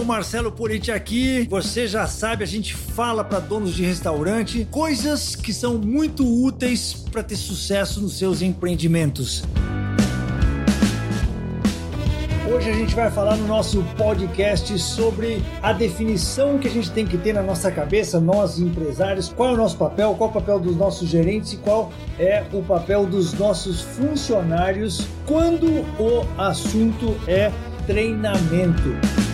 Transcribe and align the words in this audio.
Hello, 0.00 0.08
Marcelo 0.08 0.50
Politi 0.50 0.90
aqui. 0.90 1.46
Você 1.50 1.86
já 1.86 2.06
sabe, 2.06 2.42
a 2.42 2.46
gente 2.46 2.74
fala 2.74 3.22
para 3.22 3.38
donos 3.38 3.74
de 3.74 3.84
restaurante 3.84 4.66
coisas 4.70 5.36
que 5.36 5.52
são 5.52 5.76
muito 5.76 6.24
úteis 6.24 6.94
para 6.94 7.22
ter 7.22 7.36
sucesso 7.36 8.00
nos 8.00 8.16
seus 8.16 8.40
empreendimentos. 8.40 9.42
Hoje 12.50 12.70
a 12.70 12.72
gente 12.72 12.94
vai 12.94 13.10
falar 13.10 13.36
no 13.36 13.46
nosso 13.46 13.82
podcast 13.98 14.78
sobre 14.78 15.42
a 15.62 15.74
definição 15.74 16.58
que 16.58 16.66
a 16.66 16.70
gente 16.70 16.90
tem 16.92 17.06
que 17.06 17.18
ter 17.18 17.34
na 17.34 17.42
nossa 17.42 17.70
cabeça, 17.70 18.18
nós 18.18 18.58
empresários, 18.58 19.28
qual 19.28 19.50
é 19.50 19.52
o 19.52 19.56
nosso 19.58 19.76
papel, 19.76 20.14
qual 20.14 20.30
é 20.30 20.30
o 20.30 20.34
papel 20.34 20.58
dos 20.58 20.76
nossos 20.76 21.10
gerentes 21.10 21.52
e 21.52 21.56
qual 21.58 21.92
é 22.18 22.42
o 22.54 22.62
papel 22.62 23.04
dos 23.04 23.34
nossos 23.34 23.82
funcionários 23.82 25.06
quando 25.26 25.66
o 26.00 26.26
assunto 26.38 27.14
é 27.28 27.52
treinamento. 27.86 29.29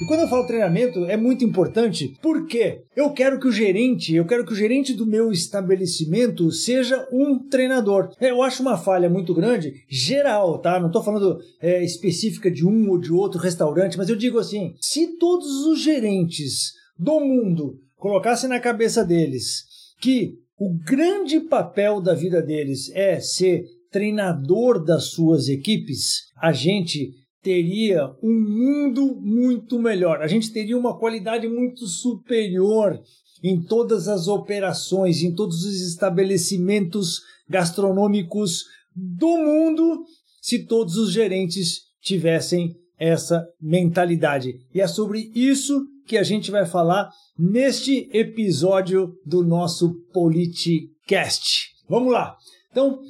E 0.00 0.04
quando 0.04 0.20
eu 0.20 0.28
falo 0.28 0.46
treinamento, 0.46 1.06
é 1.06 1.16
muito 1.16 1.42
importante, 1.42 2.14
porque 2.20 2.82
eu 2.94 3.10
quero 3.12 3.40
que 3.40 3.48
o 3.48 3.52
gerente, 3.52 4.14
eu 4.14 4.26
quero 4.26 4.44
que 4.44 4.52
o 4.52 4.56
gerente 4.56 4.92
do 4.92 5.06
meu 5.06 5.32
estabelecimento 5.32 6.52
seja 6.52 7.08
um 7.10 7.38
treinador. 7.48 8.10
É, 8.20 8.30
eu 8.30 8.42
acho 8.42 8.60
uma 8.60 8.76
falha 8.76 9.08
muito 9.08 9.32
grande, 9.32 9.72
geral, 9.88 10.58
tá? 10.58 10.78
Não 10.78 10.88
estou 10.88 11.02
falando 11.02 11.38
é, 11.62 11.82
específica 11.82 12.50
de 12.50 12.66
um 12.66 12.90
ou 12.90 12.98
de 12.98 13.10
outro 13.10 13.40
restaurante, 13.40 13.96
mas 13.96 14.10
eu 14.10 14.16
digo 14.16 14.38
assim: 14.38 14.74
se 14.80 15.16
todos 15.16 15.64
os 15.64 15.80
gerentes 15.80 16.74
do 16.98 17.18
mundo 17.18 17.80
colocassem 17.96 18.50
na 18.50 18.60
cabeça 18.60 19.02
deles 19.02 19.64
que 19.98 20.34
o 20.58 20.74
grande 20.74 21.40
papel 21.40 22.02
da 22.02 22.14
vida 22.14 22.42
deles 22.42 22.90
é 22.94 23.18
ser 23.18 23.64
treinador 23.90 24.84
das 24.84 25.04
suas 25.04 25.48
equipes, 25.48 26.24
a 26.36 26.52
gente 26.52 27.12
teria 27.42 28.06
um 28.22 28.32
mundo 28.32 29.20
muito 29.20 29.78
melhor. 29.78 30.20
A 30.20 30.26
gente 30.26 30.52
teria 30.52 30.76
uma 30.76 30.98
qualidade 30.98 31.48
muito 31.48 31.86
superior 31.86 33.00
em 33.42 33.62
todas 33.62 34.08
as 34.08 34.28
operações, 34.28 35.22
em 35.22 35.34
todos 35.34 35.64
os 35.64 35.80
estabelecimentos 35.80 37.20
gastronômicos 37.48 38.64
do 38.94 39.36
mundo, 39.38 40.04
se 40.40 40.64
todos 40.64 40.96
os 40.96 41.12
gerentes 41.12 41.82
tivessem 42.00 42.74
essa 42.98 43.46
mentalidade. 43.60 44.58
E 44.74 44.80
é 44.80 44.86
sobre 44.86 45.30
isso 45.34 45.86
que 46.06 46.16
a 46.16 46.22
gente 46.22 46.50
vai 46.50 46.64
falar 46.64 47.10
neste 47.38 48.08
episódio 48.12 49.12
do 49.24 49.44
nosso 49.44 49.94
Politicast. 50.12 51.74
Vamos 51.88 52.12
lá. 52.12 52.36
Então, 52.70 53.00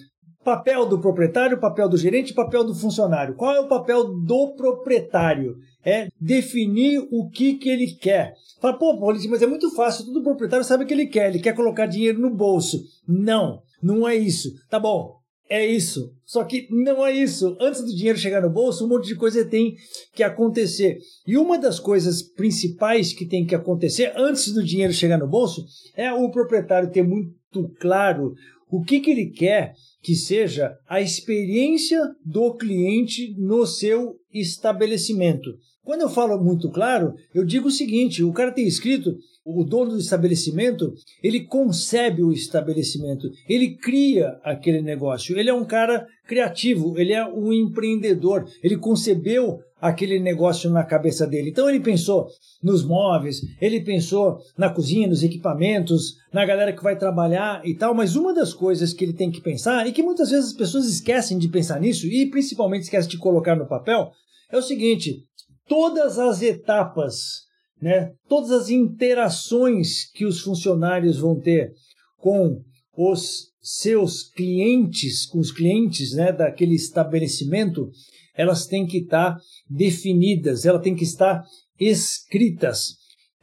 Papel 0.46 0.86
do 0.86 1.00
proprietário, 1.00 1.58
papel 1.58 1.88
do 1.88 1.96
gerente, 1.96 2.32
papel 2.32 2.62
do 2.62 2.72
funcionário. 2.72 3.34
Qual 3.34 3.52
é 3.52 3.58
o 3.58 3.66
papel 3.66 4.04
do 4.04 4.54
proprietário? 4.54 5.56
É 5.84 6.06
definir 6.20 7.04
o 7.10 7.28
que, 7.28 7.54
que 7.54 7.68
ele 7.68 7.88
quer. 8.00 8.32
Fala, 8.60 8.78
pô, 8.78 8.96
Paulinho, 8.96 9.28
mas 9.28 9.42
é 9.42 9.46
muito 9.48 9.74
fácil, 9.74 10.06
todo 10.06 10.22
proprietário 10.22 10.64
sabe 10.64 10.84
o 10.84 10.86
que 10.86 10.94
ele 10.94 11.06
quer, 11.06 11.30
ele 11.30 11.40
quer 11.40 11.52
colocar 11.52 11.86
dinheiro 11.86 12.20
no 12.20 12.30
bolso. 12.30 12.80
Não, 13.08 13.60
não 13.82 14.06
é 14.06 14.14
isso. 14.14 14.52
Tá 14.70 14.78
bom, 14.78 15.16
é 15.50 15.66
isso. 15.66 16.12
Só 16.24 16.44
que 16.44 16.68
não 16.70 17.04
é 17.04 17.10
isso. 17.10 17.56
Antes 17.60 17.80
do 17.80 17.92
dinheiro 17.92 18.16
chegar 18.16 18.40
no 18.40 18.48
bolso, 18.48 18.86
um 18.86 18.88
monte 18.88 19.08
de 19.08 19.16
coisa 19.16 19.44
tem 19.44 19.74
que 20.14 20.22
acontecer. 20.22 20.98
E 21.26 21.36
uma 21.36 21.58
das 21.58 21.80
coisas 21.80 22.22
principais 22.22 23.12
que 23.12 23.26
tem 23.26 23.44
que 23.44 23.54
acontecer 23.56 24.12
antes 24.16 24.52
do 24.52 24.62
dinheiro 24.62 24.92
chegar 24.92 25.18
no 25.18 25.26
bolso 25.26 25.64
é 25.96 26.12
o 26.12 26.30
proprietário 26.30 26.92
ter 26.92 27.02
muito 27.02 27.34
claro 27.80 28.32
o 28.70 28.82
que, 28.82 29.00
que 29.00 29.10
ele 29.10 29.26
quer 29.26 29.74
que 30.06 30.14
seja 30.14 30.78
a 30.88 31.00
experiência 31.00 32.00
do 32.24 32.54
cliente 32.54 33.34
no 33.36 33.66
seu 33.66 34.14
estabelecimento. 34.32 35.50
Quando 35.82 36.02
eu 36.02 36.08
falo 36.08 36.40
muito 36.40 36.70
claro, 36.70 37.12
eu 37.34 37.44
digo 37.44 37.66
o 37.66 37.72
seguinte: 37.72 38.22
o 38.22 38.32
cara 38.32 38.52
tem 38.52 38.68
escrito, 38.68 39.16
o 39.44 39.64
dono 39.64 39.90
do 39.90 39.98
estabelecimento, 39.98 40.92
ele 41.20 41.40
concebe 41.40 42.22
o 42.22 42.32
estabelecimento, 42.32 43.28
ele 43.48 43.76
cria 43.76 44.38
aquele 44.44 44.80
negócio. 44.80 45.36
Ele 45.36 45.50
é 45.50 45.54
um 45.54 45.64
cara 45.64 46.06
criativo, 46.24 46.96
ele 46.96 47.12
é 47.12 47.26
um 47.26 47.52
empreendedor, 47.52 48.44
ele 48.62 48.76
concebeu 48.76 49.58
aquele 49.80 50.18
negócio 50.18 50.70
na 50.70 50.82
cabeça 50.84 51.26
dele. 51.26 51.50
Então 51.50 51.68
ele 51.68 51.80
pensou 51.80 52.28
nos 52.62 52.84
móveis, 52.84 53.40
ele 53.60 53.80
pensou 53.80 54.38
na 54.56 54.70
cozinha, 54.70 55.06
nos 55.06 55.22
equipamentos, 55.22 56.16
na 56.32 56.44
galera 56.44 56.72
que 56.72 56.82
vai 56.82 56.96
trabalhar 56.96 57.60
e 57.64 57.74
tal, 57.74 57.94
mas 57.94 58.16
uma 58.16 58.32
das 58.32 58.54
coisas 58.54 58.92
que 58.92 59.04
ele 59.04 59.12
tem 59.12 59.30
que 59.30 59.40
pensar 59.40 59.86
e 59.86 59.92
que 59.92 60.02
muitas 60.02 60.30
vezes 60.30 60.50
as 60.50 60.56
pessoas 60.56 60.86
esquecem 60.86 61.38
de 61.38 61.48
pensar 61.48 61.80
nisso 61.80 62.06
e 62.06 62.30
principalmente 62.30 62.84
esquecem 62.84 63.10
de 63.10 63.18
colocar 63.18 63.54
no 63.54 63.68
papel 63.68 64.10
é 64.50 64.56
o 64.56 64.62
seguinte: 64.62 65.24
todas 65.68 66.18
as 66.18 66.40
etapas, 66.42 67.42
né, 67.80 68.12
todas 68.28 68.50
as 68.50 68.70
interações 68.70 70.10
que 70.12 70.24
os 70.24 70.40
funcionários 70.40 71.18
vão 71.18 71.38
ter 71.38 71.72
com 72.18 72.62
os 72.96 73.48
seus 73.60 74.22
clientes, 74.22 75.26
com 75.26 75.38
os 75.38 75.52
clientes 75.52 76.12
né, 76.12 76.32
daquele 76.32 76.74
estabelecimento, 76.74 77.90
elas 78.36 78.66
têm 78.66 78.86
que 78.86 78.98
estar 78.98 79.36
definidas, 79.68 80.64
elas 80.64 80.82
têm 80.82 80.94
que 80.94 81.04
estar 81.04 81.42
escritas. 81.78 82.94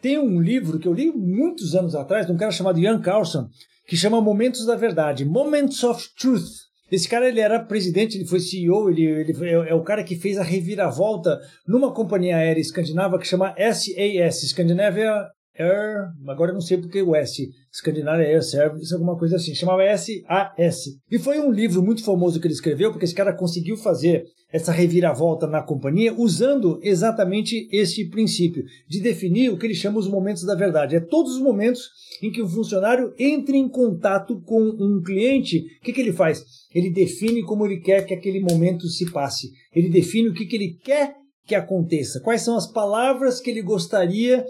Tem 0.01 0.17
um 0.19 0.41
livro 0.41 0.79
que 0.79 0.87
eu 0.87 0.93
li 0.93 1.11
muitos 1.11 1.75
anos 1.75 1.95
atrás, 1.95 2.25
de 2.25 2.31
um 2.31 2.37
cara 2.37 2.51
chamado 2.51 2.79
Ian 2.79 2.99
Carlson, 2.99 3.47
que 3.87 3.97
chama 3.97 4.21
Momentos 4.21 4.65
da 4.65 4.75
Verdade, 4.75 5.25
Moments 5.25 5.83
of 5.83 6.07
Truth. 6.17 6.63
Esse 6.91 7.07
cara 7.07 7.27
ele 7.27 7.39
era 7.39 7.63
presidente, 7.63 8.17
ele 8.17 8.27
foi 8.27 8.39
CEO, 8.39 8.89
ele, 8.89 9.03
ele 9.03 9.45
é, 9.45 9.69
é, 9.69 9.73
o 9.73 9.81
cara 9.81 10.03
que 10.03 10.15
fez 10.15 10.37
a 10.37 10.43
reviravolta 10.43 11.39
numa 11.67 11.91
companhia 11.91 12.37
aérea 12.37 12.61
escandinava 12.61 13.17
que 13.17 13.27
chama 13.27 13.55
SAS, 13.57 14.49
Scandinavia 14.49 15.27
Air, 15.57 16.09
agora 16.27 16.49
eu 16.49 16.55
não 16.55 16.61
sei 16.61 16.77
porque 16.77 17.01
o 17.01 17.15
S, 17.15 17.47
Scandinavia 17.71 18.25
Air 18.25 18.43
Service, 18.43 18.91
alguma 18.93 19.17
coisa 19.17 19.35
assim, 19.35 19.53
chamava 19.53 19.83
SAS. 19.95 20.85
E 21.11 21.19
foi 21.19 21.39
um 21.39 21.51
livro 21.51 21.83
muito 21.83 22.03
famoso 22.03 22.39
que 22.39 22.47
ele 22.47 22.53
escreveu, 22.53 22.91
porque 22.91 23.05
esse 23.05 23.13
cara 23.13 23.35
conseguiu 23.35 23.77
fazer 23.77 24.25
essa 24.51 24.71
reviravolta 24.71 25.47
na 25.47 25.61
companhia 25.61 26.13
usando 26.15 26.79
exatamente 26.83 27.67
este 27.71 28.07
princípio 28.09 28.63
de 28.87 28.99
definir 28.99 29.49
o 29.49 29.57
que 29.57 29.65
ele 29.65 29.73
chama 29.73 29.99
os 29.99 30.07
momentos 30.07 30.43
da 30.43 30.55
verdade. 30.55 30.95
É 30.95 30.99
todos 30.99 31.35
os 31.35 31.41
momentos 31.41 31.89
em 32.21 32.31
que 32.31 32.41
o 32.41 32.47
funcionário 32.47 33.13
entra 33.17 33.55
em 33.55 33.67
contato 33.67 34.39
com 34.41 34.61
um 34.61 35.01
cliente, 35.03 35.59
o 35.59 35.83
que, 35.83 35.93
que 35.93 36.01
ele 36.01 36.13
faz? 36.13 36.43
Ele 36.73 36.91
define 36.91 37.43
como 37.43 37.65
ele 37.65 37.79
quer 37.79 38.05
que 38.05 38.13
aquele 38.13 38.39
momento 38.39 38.87
se 38.87 39.11
passe. 39.11 39.49
Ele 39.75 39.89
define 39.89 40.29
o 40.29 40.33
que, 40.33 40.45
que 40.45 40.55
ele 40.55 40.77
quer 40.83 41.15
que 41.45 41.55
aconteça. 41.55 42.21
Quais 42.21 42.41
são 42.41 42.55
as 42.55 42.71
palavras 42.71 43.39
que 43.39 43.49
ele 43.49 43.61
gostaria 43.61 44.45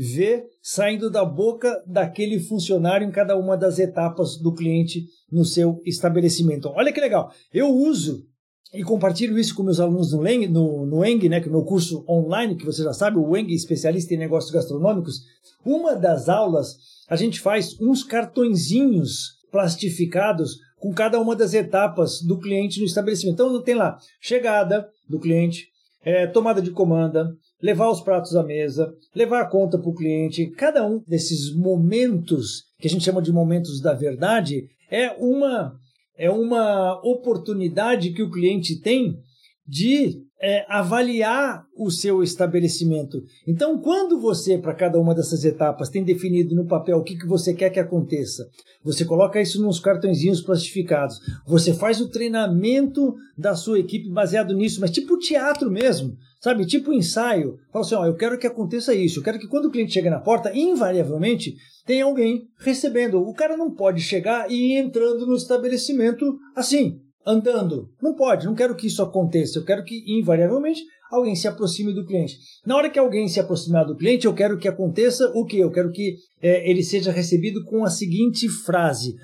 ver 0.00 0.46
saindo 0.62 1.10
da 1.10 1.26
boca 1.26 1.82
daquele 1.86 2.40
funcionário 2.40 3.06
em 3.06 3.10
cada 3.10 3.36
uma 3.36 3.54
das 3.54 3.78
etapas 3.78 4.38
do 4.38 4.54
cliente 4.54 5.04
no 5.30 5.44
seu 5.44 5.82
estabelecimento. 5.84 6.70
Olha 6.70 6.90
que 6.90 7.00
legal. 7.00 7.30
Eu 7.52 7.68
uso 7.68 8.24
e 8.72 8.82
compartilho 8.82 9.38
isso 9.38 9.54
com 9.54 9.62
meus 9.62 9.78
alunos 9.78 10.12
no, 10.12 10.20
Leng, 10.20 10.46
no, 10.46 10.86
no 10.86 11.04
ENG, 11.04 11.28
né, 11.28 11.40
que 11.40 11.48
é 11.48 11.50
o 11.50 11.52
meu 11.52 11.64
curso 11.64 12.02
online, 12.08 12.56
que 12.56 12.64
você 12.64 12.82
já 12.82 12.94
sabe, 12.94 13.18
o 13.18 13.36
ENG, 13.36 13.52
especialista 13.52 14.14
em 14.14 14.18
negócios 14.18 14.50
gastronômicos. 14.50 15.20
Uma 15.66 15.94
das 15.94 16.30
aulas, 16.30 16.76
a 17.06 17.16
gente 17.16 17.38
faz 17.38 17.78
uns 17.78 18.02
cartõezinhos 18.02 19.38
plastificados 19.50 20.56
com 20.78 20.94
cada 20.94 21.20
uma 21.20 21.36
das 21.36 21.52
etapas 21.52 22.22
do 22.22 22.38
cliente 22.38 22.78
no 22.78 22.86
estabelecimento. 22.86 23.34
Então, 23.34 23.62
tem 23.62 23.74
lá 23.74 23.98
chegada 24.20 24.88
do 25.06 25.18
cliente, 25.18 25.68
é, 26.02 26.26
tomada 26.26 26.62
de 26.62 26.70
comanda, 26.70 27.36
levar 27.62 27.90
os 27.90 28.00
pratos 28.00 28.34
à 28.36 28.42
mesa, 28.42 28.92
levar 29.14 29.42
a 29.42 29.48
conta 29.48 29.78
para 29.78 29.90
o 29.90 29.94
cliente. 29.94 30.50
Cada 30.50 30.86
um 30.86 31.02
desses 31.06 31.54
momentos, 31.54 32.64
que 32.78 32.86
a 32.86 32.90
gente 32.90 33.04
chama 33.04 33.22
de 33.22 33.32
momentos 33.32 33.80
da 33.80 33.94
verdade, 33.94 34.66
é 34.90 35.10
uma 35.18 35.78
é 36.16 36.30
uma 36.30 37.00
oportunidade 37.02 38.12
que 38.12 38.22
o 38.22 38.30
cliente 38.30 38.78
tem 38.78 39.18
de 39.66 40.20
é, 40.38 40.64
avaliar 40.68 41.64
o 41.76 41.90
seu 41.90 42.22
estabelecimento. 42.22 43.22
Então, 43.46 43.78
quando 43.78 44.18
você, 44.18 44.58
para 44.58 44.74
cada 44.74 44.98
uma 44.98 45.14
dessas 45.14 45.44
etapas, 45.44 45.88
tem 45.88 46.02
definido 46.02 46.54
no 46.54 46.66
papel 46.66 46.98
o 46.98 47.02
que, 47.02 47.16
que 47.16 47.26
você 47.26 47.54
quer 47.54 47.70
que 47.70 47.78
aconteça, 47.78 48.46
você 48.82 49.04
coloca 49.04 49.40
isso 49.40 49.62
nos 49.62 49.78
cartõezinhos 49.78 50.40
plastificados, 50.40 51.20
você 51.46 51.72
faz 51.72 52.00
o 52.00 52.08
treinamento 52.08 53.14
da 53.36 53.54
sua 53.54 53.78
equipe 53.78 54.10
baseado 54.10 54.54
nisso, 54.54 54.80
mas 54.80 54.90
tipo 54.90 55.18
teatro 55.18 55.70
mesmo. 55.70 56.16
Sabe, 56.40 56.64
tipo 56.64 56.90
ensaio, 56.90 57.58
fala 57.70 57.84
assim, 57.84 57.94
ó, 57.94 58.06
eu 58.06 58.16
quero 58.16 58.38
que 58.38 58.46
aconteça 58.46 58.94
isso, 58.94 59.18
eu 59.18 59.22
quero 59.22 59.38
que 59.38 59.46
quando 59.46 59.66
o 59.66 59.70
cliente 59.70 59.92
chega 59.92 60.08
na 60.08 60.20
porta, 60.20 60.50
invariavelmente, 60.56 61.54
tem 61.84 62.00
alguém 62.00 62.48
recebendo. 62.58 63.20
O 63.20 63.34
cara 63.34 63.58
não 63.58 63.74
pode 63.74 64.00
chegar 64.00 64.50
e 64.50 64.72
ir 64.72 64.78
entrando 64.78 65.26
no 65.26 65.34
estabelecimento 65.34 66.38
assim, 66.56 66.98
andando. 67.26 67.90
Não 68.02 68.14
pode, 68.14 68.46
não 68.46 68.54
quero 68.54 68.74
que 68.74 68.86
isso 68.86 69.02
aconteça, 69.02 69.58
eu 69.58 69.64
quero 69.66 69.84
que 69.84 70.02
invariavelmente 70.18 70.80
alguém 71.10 71.36
se 71.36 71.46
aproxime 71.46 71.92
do 71.92 72.06
cliente. 72.06 72.38
Na 72.64 72.74
hora 72.74 72.88
que 72.88 72.98
alguém 72.98 73.28
se 73.28 73.38
aproximar 73.38 73.84
do 73.84 73.96
cliente, 73.96 74.26
eu 74.26 74.32
quero 74.32 74.56
que 74.56 74.68
aconteça 74.68 75.30
o 75.34 75.44
quê? 75.44 75.58
Eu 75.58 75.70
quero 75.70 75.90
que 75.90 76.16
é, 76.40 76.70
ele 76.70 76.82
seja 76.82 77.12
recebido 77.12 77.62
com 77.64 77.84
a 77.84 77.90
seguinte 77.90 78.48
frase. 78.48 79.14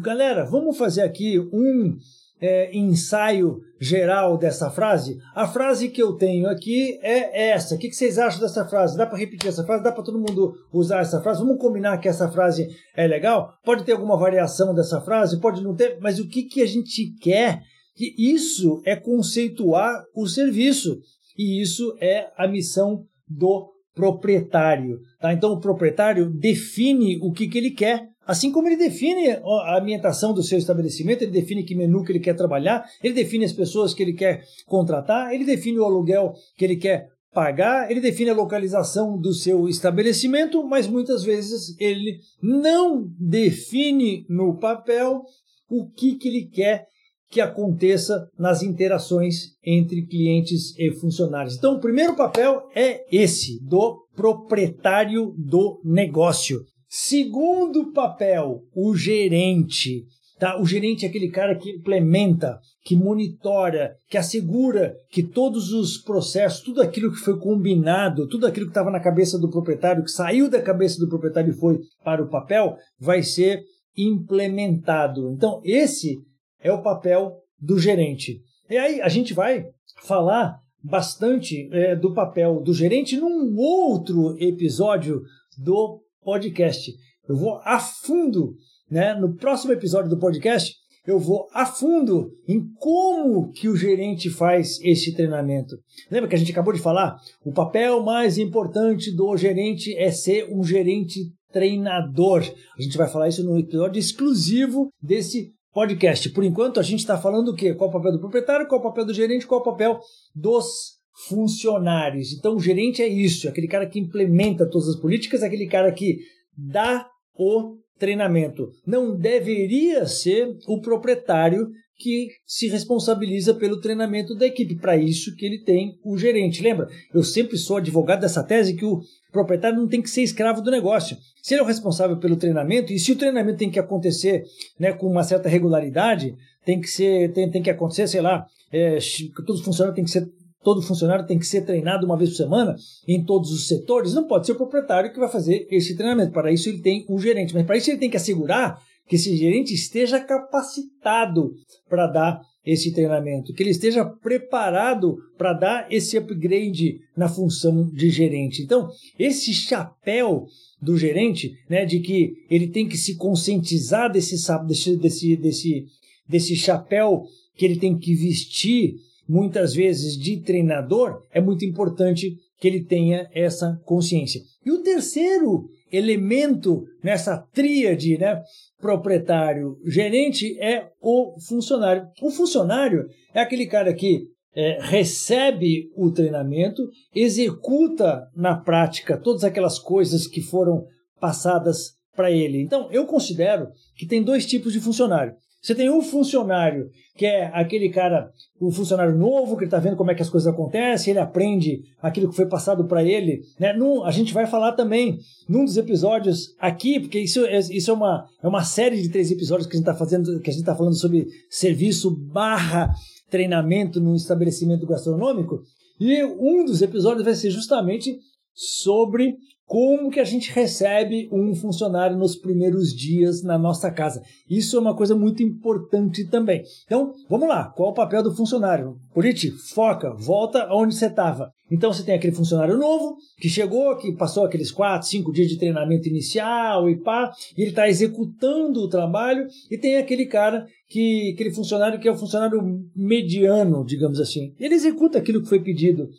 Galera, 0.00 0.44
vamos 0.44 0.78
fazer 0.78 1.02
aqui 1.02 1.38
um 1.52 1.96
é, 2.42 2.76
ensaio 2.76 3.60
geral 3.80 4.36
dessa 4.36 4.68
frase? 4.68 5.16
A 5.32 5.46
frase 5.46 5.88
que 5.88 6.02
eu 6.02 6.14
tenho 6.14 6.48
aqui 6.48 6.98
é 7.00 7.50
essa. 7.50 7.76
O 7.76 7.78
que 7.78 7.92
vocês 7.92 8.18
acham 8.18 8.40
dessa 8.40 8.68
frase? 8.68 8.96
Dá 8.96 9.06
para 9.06 9.16
repetir 9.16 9.48
essa 9.48 9.64
frase? 9.64 9.84
Dá 9.84 9.92
para 9.92 10.02
todo 10.02 10.18
mundo 10.18 10.52
usar 10.72 11.00
essa 11.00 11.22
frase? 11.22 11.40
Vamos 11.40 11.58
combinar 11.58 11.98
que 11.98 12.08
essa 12.08 12.28
frase 12.28 12.66
é 12.96 13.06
legal? 13.06 13.54
Pode 13.64 13.84
ter 13.84 13.92
alguma 13.92 14.18
variação 14.18 14.74
dessa 14.74 15.00
frase? 15.00 15.40
Pode 15.40 15.62
não 15.62 15.76
ter, 15.76 15.98
mas 16.00 16.18
o 16.18 16.28
que, 16.28 16.42
que 16.42 16.60
a 16.60 16.66
gente 16.66 17.14
quer? 17.20 17.62
Que 17.94 18.12
isso 18.18 18.82
é 18.84 18.96
conceituar 18.96 20.02
o 20.14 20.26
serviço. 20.26 20.98
E 21.38 21.62
isso 21.62 21.96
é 22.00 22.30
a 22.36 22.48
missão 22.48 23.04
do 23.28 23.70
proprietário. 23.94 25.00
Tá? 25.20 25.32
Então, 25.32 25.52
o 25.52 25.60
proprietário 25.60 26.30
define 26.30 27.18
o 27.22 27.30
que, 27.30 27.48
que 27.48 27.58
ele 27.58 27.70
quer 27.70 28.08
Assim 28.26 28.52
como 28.52 28.68
ele 28.68 28.76
define 28.76 29.30
a 29.30 29.78
ambientação 29.78 30.32
do 30.32 30.42
seu 30.42 30.58
estabelecimento, 30.58 31.22
ele 31.22 31.32
define 31.32 31.64
que 31.64 31.74
menu 31.74 32.04
que 32.04 32.12
ele 32.12 32.20
quer 32.20 32.34
trabalhar, 32.34 32.84
ele 33.02 33.14
define 33.14 33.44
as 33.44 33.52
pessoas 33.52 33.92
que 33.92 34.02
ele 34.02 34.12
quer 34.12 34.44
contratar, 34.66 35.34
ele 35.34 35.44
define 35.44 35.78
o 35.78 35.84
aluguel 35.84 36.32
que 36.56 36.64
ele 36.64 36.76
quer 36.76 37.08
pagar, 37.32 37.90
ele 37.90 38.00
define 38.00 38.30
a 38.30 38.34
localização 38.34 39.18
do 39.18 39.32
seu 39.32 39.68
estabelecimento, 39.68 40.62
mas 40.62 40.86
muitas 40.86 41.24
vezes 41.24 41.74
ele 41.80 42.18
não 42.42 43.08
define 43.18 44.24
no 44.28 44.58
papel 44.58 45.22
o 45.68 45.88
que, 45.90 46.16
que 46.16 46.28
ele 46.28 46.46
quer 46.46 46.86
que 47.32 47.40
aconteça 47.40 48.28
nas 48.38 48.62
interações 48.62 49.56
entre 49.64 50.06
clientes 50.06 50.78
e 50.78 50.92
funcionários. 50.92 51.56
Então, 51.56 51.76
o 51.76 51.80
primeiro 51.80 52.14
papel 52.14 52.68
é 52.74 53.06
esse, 53.10 53.58
do 53.64 54.06
proprietário 54.14 55.34
do 55.38 55.80
negócio. 55.82 56.60
Segundo 56.94 57.90
papel, 57.90 58.66
o 58.76 58.94
gerente. 58.94 60.04
Tá? 60.38 60.60
O 60.60 60.66
gerente 60.66 61.06
é 61.06 61.08
aquele 61.08 61.30
cara 61.30 61.54
que 61.54 61.70
implementa, 61.70 62.60
que 62.84 62.94
monitora, 62.94 63.96
que 64.10 64.18
assegura 64.18 64.94
que 65.10 65.22
todos 65.22 65.72
os 65.72 65.96
processos, 65.96 66.60
tudo 66.60 66.82
aquilo 66.82 67.10
que 67.10 67.16
foi 67.16 67.38
combinado, 67.38 68.28
tudo 68.28 68.46
aquilo 68.46 68.66
que 68.66 68.72
estava 68.72 68.90
na 68.90 69.00
cabeça 69.00 69.38
do 69.38 69.48
proprietário, 69.48 70.04
que 70.04 70.10
saiu 70.10 70.50
da 70.50 70.60
cabeça 70.60 70.98
do 71.00 71.08
proprietário 71.08 71.54
e 71.54 71.56
foi 71.56 71.80
para 72.04 72.22
o 72.22 72.28
papel, 72.28 72.76
vai 73.00 73.22
ser 73.22 73.62
implementado. 73.96 75.30
Então, 75.30 75.62
esse 75.64 76.18
é 76.60 76.70
o 76.70 76.82
papel 76.82 77.38
do 77.58 77.78
gerente. 77.78 78.42
E 78.68 78.76
aí 78.76 79.00
a 79.00 79.08
gente 79.08 79.32
vai 79.32 79.64
falar 80.02 80.58
bastante 80.84 81.70
é, 81.72 81.96
do 81.96 82.12
papel 82.12 82.60
do 82.60 82.74
gerente 82.74 83.16
num 83.16 83.56
outro 83.56 84.36
episódio 84.38 85.22
do 85.56 86.02
podcast. 86.22 86.92
Eu 87.28 87.36
vou 87.36 87.60
a 87.64 87.78
fundo, 87.78 88.54
né? 88.90 89.14
No 89.14 89.34
próximo 89.36 89.72
episódio 89.72 90.10
do 90.10 90.18
podcast, 90.18 90.74
eu 91.06 91.18
vou 91.18 91.48
a 91.52 91.66
fundo 91.66 92.30
em 92.46 92.62
como 92.78 93.50
que 93.52 93.68
o 93.68 93.76
gerente 93.76 94.30
faz 94.30 94.78
esse 94.82 95.14
treinamento. 95.14 95.76
Lembra 96.10 96.28
que 96.28 96.36
a 96.36 96.38
gente 96.38 96.52
acabou 96.52 96.72
de 96.72 96.80
falar? 96.80 97.16
O 97.44 97.52
papel 97.52 98.02
mais 98.02 98.38
importante 98.38 99.14
do 99.14 99.36
gerente 99.36 99.96
é 99.96 100.10
ser 100.10 100.48
um 100.52 100.62
gerente 100.62 101.32
treinador. 101.52 102.42
A 102.78 102.82
gente 102.82 102.96
vai 102.96 103.08
falar 103.08 103.28
isso 103.28 103.44
no 103.44 103.58
episódio 103.58 103.98
exclusivo 103.98 104.90
desse 105.02 105.52
podcast. 105.72 106.30
Por 106.30 106.44
enquanto, 106.44 106.78
a 106.78 106.82
gente 106.82 107.00
está 107.00 107.18
falando 107.18 107.48
o 107.48 107.54
quê? 107.54 107.74
Qual 107.74 107.90
o 107.90 107.92
papel 107.92 108.12
do 108.12 108.20
proprietário, 108.20 108.68
qual 108.68 108.80
o 108.80 108.84
papel 108.84 109.04
do 109.04 109.14
gerente, 109.14 109.46
qual 109.46 109.60
o 109.60 109.64
papel 109.64 109.98
dos 110.34 111.01
funcionários. 111.28 112.32
Então, 112.32 112.56
o 112.56 112.60
gerente 112.60 113.02
é 113.02 113.08
isso, 113.08 113.46
é 113.46 113.50
aquele 113.50 113.68
cara 113.68 113.86
que 113.86 113.98
implementa 113.98 114.68
todas 114.68 114.88
as 114.88 114.96
políticas, 114.96 115.42
é 115.42 115.46
aquele 115.46 115.66
cara 115.66 115.92
que 115.92 116.18
dá 116.56 117.06
o 117.34 117.76
treinamento. 117.98 118.70
Não 118.86 119.16
deveria 119.16 120.06
ser 120.06 120.48
o 120.66 120.80
proprietário 120.80 121.68
que 121.96 122.30
se 122.44 122.66
responsabiliza 122.66 123.54
pelo 123.54 123.80
treinamento 123.80 124.34
da 124.34 124.46
equipe. 124.46 124.74
Para 124.74 124.96
isso 124.96 125.36
que 125.36 125.46
ele 125.46 125.62
tem 125.62 125.98
o 126.04 126.18
gerente. 126.18 126.62
Lembra? 126.62 126.88
Eu 127.14 127.22
sempre 127.22 127.56
sou 127.56 127.76
advogado 127.76 128.20
dessa 128.20 128.42
tese 128.42 128.74
que 128.74 128.84
o 128.84 129.00
proprietário 129.30 129.78
não 129.78 129.86
tem 129.86 130.02
que 130.02 130.10
ser 130.10 130.22
escravo 130.22 130.60
do 130.60 130.70
negócio. 130.70 131.16
Se 131.40 131.54
ele 131.54 131.60
é 131.60 131.64
o 131.64 131.66
responsável 131.66 132.18
pelo 132.18 132.36
treinamento, 132.36 132.92
e 132.92 132.98
se 132.98 133.12
o 133.12 133.16
treinamento 133.16 133.58
tem 133.58 133.70
que 133.70 133.78
acontecer 133.78 134.42
né, 134.78 134.92
com 134.92 135.06
uma 135.06 135.22
certa 135.22 135.48
regularidade, 135.48 136.34
tem 136.64 136.80
que 136.80 136.88
ser, 136.88 137.32
tem, 137.32 137.48
tem 137.50 137.62
que 137.62 137.70
acontecer, 137.70 138.08
sei 138.08 138.20
lá, 138.20 138.46
é, 138.72 138.98
todos 139.46 139.60
os 139.60 139.64
funcionários 139.64 139.94
têm 139.94 140.04
que 140.04 140.10
ser 140.10 140.26
todo 140.62 140.82
funcionário 140.82 141.26
tem 141.26 141.38
que 141.38 141.46
ser 141.46 141.62
treinado 141.62 142.06
uma 142.06 142.16
vez 142.16 142.30
por 142.30 142.36
semana 142.36 142.76
em 143.06 143.24
todos 143.24 143.50
os 143.50 143.68
setores, 143.68 144.14
não 144.14 144.26
pode 144.26 144.46
ser 144.46 144.52
o 144.52 144.56
proprietário 144.56 145.12
que 145.12 145.18
vai 145.18 145.28
fazer 145.28 145.66
esse 145.70 145.96
treinamento. 145.96 146.32
Para 146.32 146.52
isso 146.52 146.68
ele 146.68 146.80
tem 146.80 147.04
um 147.08 147.18
gerente, 147.18 147.54
mas 147.54 147.66
para 147.66 147.76
isso 147.76 147.90
ele 147.90 147.98
tem 147.98 148.10
que 148.10 148.16
assegurar 148.16 148.80
que 149.08 149.16
esse 149.16 149.36
gerente 149.36 149.74
esteja 149.74 150.20
capacitado 150.20 151.54
para 151.88 152.06
dar 152.06 152.40
esse 152.64 152.92
treinamento, 152.92 153.52
que 153.52 153.62
ele 153.62 153.70
esteja 153.70 154.04
preparado 154.04 155.16
para 155.36 155.52
dar 155.52 155.86
esse 155.90 156.16
upgrade 156.16 157.00
na 157.16 157.28
função 157.28 157.90
de 157.90 158.08
gerente. 158.08 158.62
Então, 158.62 158.88
esse 159.18 159.52
chapéu 159.52 160.46
do 160.80 160.96
gerente, 160.96 161.52
né, 161.68 161.84
de 161.84 161.98
que 161.98 162.34
ele 162.48 162.68
tem 162.68 162.88
que 162.88 162.96
se 162.96 163.16
conscientizar 163.16 164.10
desse, 164.10 164.36
desse, 164.66 164.96
desse, 164.96 165.36
desse, 165.36 165.86
desse 166.28 166.56
chapéu 166.56 167.24
que 167.56 167.64
ele 167.64 167.76
tem 167.76 167.98
que 167.98 168.14
vestir 168.14 168.94
muitas 169.32 169.72
vezes 169.72 170.14
de 170.14 170.42
treinador, 170.42 171.22
é 171.32 171.40
muito 171.40 171.64
importante 171.64 172.36
que 172.60 172.68
ele 172.68 172.84
tenha 172.84 173.30
essa 173.32 173.80
consciência. 173.86 174.42
E 174.64 174.70
o 174.70 174.82
terceiro 174.82 175.70
elemento 175.90 176.84
nessa 177.02 177.38
tríade, 177.38 178.18
né, 178.18 178.42
proprietário, 178.78 179.78
gerente, 179.86 180.54
é 180.60 180.86
o 181.00 181.34
funcionário. 181.48 182.06
O 182.20 182.30
funcionário 182.30 183.06
é 183.32 183.40
aquele 183.40 183.66
cara 183.66 183.94
que 183.94 184.26
é, 184.54 184.78
recebe 184.82 185.90
o 185.96 186.10
treinamento, 186.10 186.82
executa 187.14 188.28
na 188.36 188.54
prática 188.54 189.16
todas 189.16 189.44
aquelas 189.44 189.78
coisas 189.78 190.26
que 190.26 190.42
foram 190.42 190.84
passadas 191.18 191.94
para 192.14 192.30
ele. 192.30 192.60
Então, 192.60 192.90
eu 192.92 193.06
considero 193.06 193.68
que 193.96 194.06
tem 194.06 194.22
dois 194.22 194.44
tipos 194.44 194.74
de 194.74 194.80
funcionário. 194.80 195.32
Você 195.62 195.76
tem 195.76 195.88
um 195.88 196.02
funcionário 196.02 196.90
que 197.16 197.24
é 197.24 197.46
aquele 197.54 197.88
cara, 197.90 198.30
um 198.60 198.72
funcionário 198.72 199.14
novo, 199.14 199.56
que 199.56 199.64
está 199.64 199.78
vendo 199.78 199.96
como 199.96 200.10
é 200.10 200.14
que 200.14 200.22
as 200.22 200.30
coisas 200.30 200.52
acontecem, 200.52 201.12
ele 201.12 201.20
aprende 201.20 201.82
aquilo 202.00 202.28
que 202.28 202.34
foi 202.34 202.46
passado 202.46 202.86
para 202.86 203.04
ele. 203.04 203.42
Né? 203.60 203.72
Num, 203.72 204.02
a 204.02 204.10
gente 204.10 204.34
vai 204.34 204.46
falar 204.46 204.72
também 204.72 205.18
num 205.48 205.64
dos 205.64 205.76
episódios 205.76 206.54
aqui, 206.58 206.98
porque 206.98 207.20
isso, 207.20 207.46
isso 207.46 207.90
é, 207.90 207.94
uma, 207.94 208.26
é 208.42 208.48
uma 208.48 208.64
série 208.64 209.00
de 209.00 209.08
três 209.08 209.30
episódios 209.30 209.68
que 209.68 209.74
a 209.74 209.78
gente 209.78 209.88
está 209.88 209.94
fazendo, 209.94 210.40
que 210.40 210.50
a 210.50 210.52
gente 210.52 210.62
está 210.62 210.74
falando 210.74 210.98
sobre 210.98 211.28
serviço 211.48 212.10
barra 212.10 212.92
treinamento 213.30 214.00
num 214.00 214.14
estabelecimento 214.14 214.86
gastronômico. 214.86 215.62
E 216.00 216.24
um 216.24 216.64
dos 216.64 216.82
episódios 216.82 217.24
vai 217.24 217.34
ser 217.34 217.50
justamente 217.50 218.18
sobre 218.54 219.36
como 219.72 220.10
que 220.10 220.20
a 220.20 220.24
gente 220.24 220.52
recebe 220.52 221.30
um 221.32 221.54
funcionário 221.54 222.14
nos 222.14 222.36
primeiros 222.36 222.94
dias 222.94 223.42
na 223.42 223.56
nossa 223.56 223.90
casa. 223.90 224.22
Isso 224.46 224.76
é 224.76 224.80
uma 224.80 224.94
coisa 224.94 225.14
muito 225.14 225.42
importante 225.42 226.26
também. 226.26 226.62
Então, 226.84 227.14
vamos 227.26 227.48
lá. 227.48 227.70
Qual 227.70 227.88
é 227.88 227.92
o 227.92 227.94
papel 227.94 228.22
do 228.22 228.36
funcionário? 228.36 228.98
Politi, 229.14 229.50
foca, 229.50 230.12
volta 230.12 230.64
aonde 230.64 230.94
você 230.94 231.06
estava. 231.06 231.50
Então, 231.70 231.90
você 231.90 232.02
tem 232.02 232.14
aquele 232.14 232.36
funcionário 232.36 232.76
novo 232.76 233.16
que 233.38 233.48
chegou, 233.48 233.96
que 233.96 234.12
passou 234.12 234.44
aqueles 234.44 234.70
quatro, 234.70 235.08
cinco 235.08 235.32
dias 235.32 235.48
de 235.48 235.56
treinamento 235.56 236.06
inicial 236.06 236.90
e 236.90 236.98
pá, 236.98 237.32
e 237.56 237.62
ele 237.62 237.70
está 237.70 237.88
executando 237.88 238.78
o 238.78 238.90
trabalho. 238.90 239.46
E 239.70 239.78
tem 239.78 239.96
aquele 239.96 240.26
cara 240.26 240.66
que, 240.86 241.32
aquele 241.32 241.50
funcionário 241.50 241.98
que 241.98 242.06
é 242.06 242.12
o 242.12 242.18
funcionário 242.18 242.60
mediano, 242.94 243.86
digamos 243.86 244.20
assim. 244.20 244.52
Ele 244.60 244.74
executa 244.74 245.16
aquilo 245.16 245.40
que 245.40 245.48
foi 245.48 245.60
pedido 245.60 246.10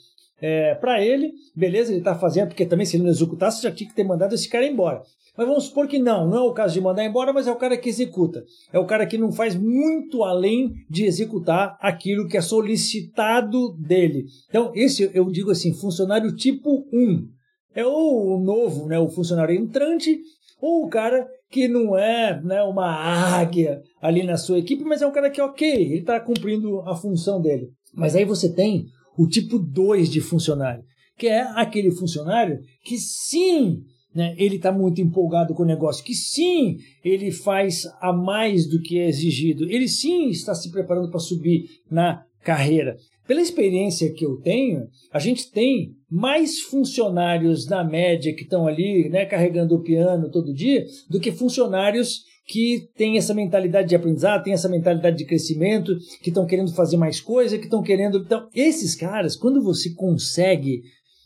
é, 0.46 0.76
para 0.76 1.02
ele, 1.02 1.32
beleza, 1.56 1.94
ele 1.94 2.00
está 2.00 2.14
fazendo, 2.16 2.50
porque 2.50 2.66
também 2.66 2.86
se 2.86 2.98
ele 2.98 3.04
não 3.04 3.12
executasse, 3.12 3.64
já 3.64 3.72
tinha 3.72 3.90
que 3.90 3.96
ter 3.96 4.04
mandado 4.04 4.36
esse 4.36 4.50
cara 4.50 4.68
embora. 4.68 5.02
Mas 5.38 5.48
vamos 5.48 5.64
supor 5.64 5.88
que 5.88 5.98
não, 5.98 6.28
não 6.28 6.38
é 6.38 6.42
o 6.42 6.54
caso 6.54 6.74
de 6.74 6.82
mandar 6.82 7.06
embora, 7.06 7.32
mas 7.32 7.48
é 7.48 7.52
o 7.52 7.56
cara 7.56 7.78
que 7.78 7.88
executa. 7.88 8.44
É 8.74 8.78
o 8.78 8.86
cara 8.86 9.06
que 9.06 9.18
não 9.18 9.32
faz 9.32 9.56
muito 9.56 10.22
além 10.22 10.74
de 10.90 11.06
executar 11.06 11.78
aquilo 11.80 12.28
que 12.28 12.36
é 12.36 12.42
solicitado 12.42 13.74
dele. 13.78 14.26
Então, 14.50 14.74
esse 14.76 15.10
eu 15.14 15.32
digo 15.32 15.50
assim, 15.50 15.74
funcionário 15.74 16.36
tipo 16.36 16.86
1. 16.92 17.26
É 17.74 17.86
o 17.86 18.38
novo, 18.44 18.88
né, 18.88 19.00
o 19.00 19.08
funcionário 19.08 19.56
entrante, 19.56 20.20
ou 20.62 20.84
o 20.84 20.90
cara 20.90 21.26
que 21.50 21.70
não 21.70 21.98
é 21.98 22.42
né, 22.44 22.62
uma 22.64 22.92
águia 23.40 23.82
ali 24.02 24.24
na 24.24 24.36
sua 24.36 24.60
equipe, 24.60 24.84
mas 24.84 25.02
é 25.02 25.08
um 25.08 25.12
cara 25.12 25.30
que, 25.30 25.42
ok, 25.42 25.72
ele 25.72 26.00
está 26.00 26.20
cumprindo 26.20 26.82
a 26.82 26.96
função 26.96 27.40
dele. 27.42 27.70
Mas 27.96 28.14
aí 28.14 28.26
você 28.26 28.54
tem 28.54 28.88
o 29.18 29.28
tipo 29.28 29.60
2 29.60 30.10
de 30.10 30.22
funcionário, 30.22 30.84
que 31.18 31.28
é 31.28 31.42
aquele 31.56 31.92
funcionário 31.92 32.60
que 32.84 32.98
sim, 32.98 33.82
né, 34.14 34.36
ele 34.38 34.58
está 34.58 34.72
muito 34.72 35.02
empolgado 35.02 35.54
com 35.54 35.64
o 35.64 35.68
negócio, 35.68 36.04
que 36.04 36.14
sim, 36.14 36.78
ele 37.04 37.32
faz 37.32 37.84
a 38.00 38.14
mais 38.14 38.68
do 38.68 38.82
que 38.82 39.00
é 39.00 39.08
exigido, 39.08 39.70
ele 39.70 39.88
sim 39.88 40.30
está 40.30 40.54
se 40.54 40.72
preparando 40.72 41.10
para 41.10 41.20
subir 41.20 41.66
na 41.90 42.24
carreira. 42.44 42.98
Pela 43.26 43.42
experiência 43.42 44.12
que 44.12 44.26
eu 44.26 44.36
tenho, 44.42 44.86
a 45.12 45.18
gente 45.18 45.50
tem 45.50 45.94
mais 46.12 46.60
funcionários 46.60 47.68
na 47.68 47.82
média 47.82 48.36
que 48.36 48.44
estão 48.44 48.68
ali, 48.68 49.08
né, 49.10 49.26
carregando 49.26 49.76
o 49.76 49.82
piano 49.82 50.30
todo 50.30 50.54
dia, 50.54 50.86
do 51.10 51.22
que 51.22 51.32
funcionários 51.32 52.24
que 52.46 52.90
têm 52.96 53.18
essa 53.18 53.34
mentalidade 53.34 53.90
de 53.90 53.96
aprendizado, 53.96 54.44
têm 54.44 54.54
essa 54.54 54.70
mentalidade 54.70 55.18
de 55.18 55.26
crescimento, 55.26 55.96
que 56.22 56.30
estão 56.30 56.46
querendo 56.46 56.74
fazer 56.74 56.98
mais 56.98 57.22
coisa, 57.22 57.58
que 57.58 57.66
estão 57.66 57.82
querendo. 57.82 58.20
Então, 58.20 58.48
esses 58.54 58.96
caras, 58.96 59.36
quando 59.36 59.64
você 59.64 59.92
consegue 59.92 60.82